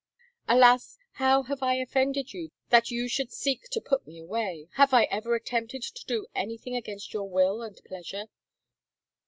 [0.47, 4.67] Alas, how have I offended you, that you should seek to put me away?
[4.73, 8.25] Have I ever attempted to do anything against your will and pleasure?